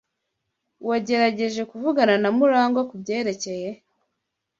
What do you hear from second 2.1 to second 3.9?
na Murangwa kubyerekeye?